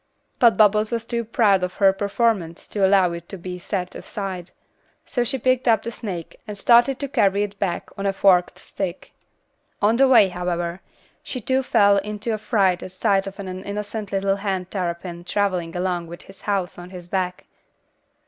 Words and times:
But 0.39 0.57
Bubbles 0.57 0.91
was 0.91 1.05
too 1.05 1.23
proud 1.23 1.61
of 1.61 1.75
her 1.75 1.93
performance 1.93 2.67
to 2.69 2.83
allow 2.83 3.11
it 3.11 3.29
to 3.29 3.37
be 3.37 3.59
set 3.59 3.93
aside; 3.93 4.49
so 5.05 5.23
she 5.23 5.37
picked 5.37 5.67
up 5.67 5.83
the 5.83 5.91
snake, 5.91 6.37
and 6.47 6.57
started 6.57 6.97
to 6.97 7.07
carry 7.07 7.43
it 7.43 7.59
back 7.59 7.91
on 7.99 8.07
a 8.07 8.11
forked 8.11 8.57
stick. 8.57 9.13
On 9.79 9.97
the 9.97 10.07
way, 10.07 10.29
however, 10.29 10.81
she 11.21 11.39
too 11.39 11.61
fell 11.61 11.97
into 11.97 12.33
a 12.33 12.39
fright 12.39 12.81
at 12.81 12.91
sight 12.91 13.27
of 13.27 13.37
an 13.37 13.47
innocent 13.63 14.11
little 14.11 14.33
land 14.37 14.71
terrapin 14.71 15.23
traveling 15.23 15.75
along 15.75 16.07
with 16.07 16.23
his 16.23 16.41
house 16.41 16.79
on 16.79 16.89
his 16.89 17.07
back. 17.07 17.45